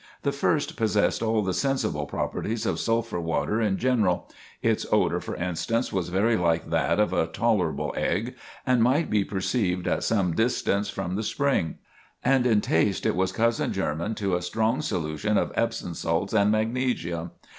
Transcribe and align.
The 0.23 0.31
first 0.31 0.77
possessed 0.77 1.21
all 1.21 1.43
the 1.43 1.53
sensible 1.53 2.07
properties 2.07 2.65
of 2.65 2.79
sulphur 2.79 3.19
water 3.19 3.61
in 3.61 3.77
general; 3.77 4.27
its 4.63 4.83
odor, 4.91 5.19
for 5.19 5.35
instance, 5.35 5.93
was 5.93 6.09
very 6.09 6.35
like 6.37 6.71
that 6.71 6.99
of 6.99 7.13
a 7.13 7.27
"tolerable 7.27 7.93
egg," 7.95 8.33
and 8.65 8.81
might 8.81 9.11
be 9.11 9.23
perceived 9.23 9.87
at 9.87 10.03
some 10.03 10.31
distance 10.33 10.89
from 10.89 11.13
the 11.15 11.21
Spring; 11.21 11.75
and 12.25 12.47
in 12.47 12.61
taste 12.61 13.05
it 13.05 13.15
was 13.15 13.31
cousin 13.31 13.71
german 13.73 14.15
to 14.15 14.35
a 14.35 14.41
strong 14.41 14.81
solution 14.81 15.37
of 15.37 15.51
Epsom 15.55 15.93
salts 15.93 16.33
and 16.33 16.49
magnesia. 16.51 17.29